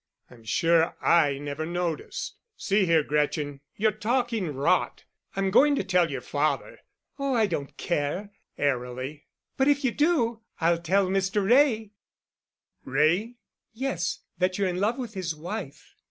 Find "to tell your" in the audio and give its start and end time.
5.75-6.21